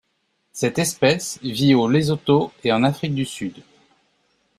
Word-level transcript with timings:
Cette 0.51 0.79
espèce 0.79 1.37
vit 1.43 1.75
au 1.75 1.87
Lesotho 1.87 2.51
et 2.63 2.71
en 2.73 2.81
Afrique 2.83 3.13
du 3.13 3.23
Sud. 3.23 3.61